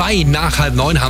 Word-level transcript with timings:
zwei 0.00 0.24
nach 0.26 0.58
halb 0.58 0.74
neun 0.76 1.02
haben 1.02 1.08